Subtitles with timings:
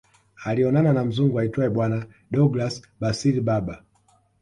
[0.43, 3.83] Alionana na mzungu aitwae bwana Douglas Basil Berber